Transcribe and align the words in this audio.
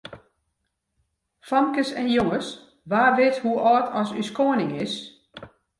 Famkes 1.49 1.91
en 2.01 2.09
jonges, 2.17 2.47
wa 2.91 3.03
wit 3.19 3.37
hoe 3.43 3.57
âld 3.73 3.87
as 4.01 4.09
ús 4.19 4.29
koaning 4.37 4.73
is? 4.85 4.93